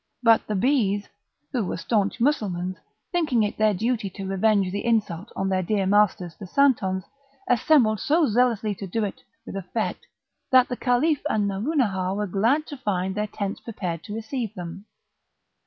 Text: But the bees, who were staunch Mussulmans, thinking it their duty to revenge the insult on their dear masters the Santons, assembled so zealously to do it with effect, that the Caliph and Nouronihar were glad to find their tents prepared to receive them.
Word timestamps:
But 0.23 0.47
the 0.47 0.55
bees, 0.55 1.07
who 1.51 1.63
were 1.63 1.77
staunch 1.77 2.19
Mussulmans, 2.19 2.77
thinking 3.11 3.43
it 3.43 3.59
their 3.59 3.75
duty 3.75 4.09
to 4.09 4.25
revenge 4.25 4.71
the 4.71 4.83
insult 4.83 5.31
on 5.35 5.47
their 5.49 5.61
dear 5.61 5.85
masters 5.85 6.33
the 6.35 6.47
Santons, 6.47 7.03
assembled 7.47 7.99
so 7.99 8.25
zealously 8.25 8.73
to 8.73 8.87
do 8.87 9.03
it 9.03 9.21
with 9.45 9.55
effect, 9.55 10.07
that 10.49 10.69
the 10.69 10.75
Caliph 10.75 11.21
and 11.29 11.47
Nouronihar 11.47 12.15
were 12.15 12.25
glad 12.25 12.65
to 12.65 12.77
find 12.77 13.13
their 13.13 13.27
tents 13.27 13.59
prepared 13.59 14.01
to 14.05 14.15
receive 14.15 14.55
them. 14.55 14.85